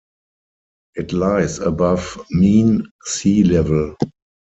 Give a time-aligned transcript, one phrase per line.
[0.95, 3.95] It lies above mean sea level.